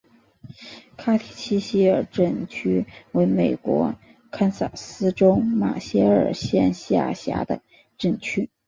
[0.97, 3.93] 卡蒂奇希尔镇区为美国
[4.31, 7.61] 堪萨斯州马歇尔县辖下的
[7.99, 8.49] 镇区。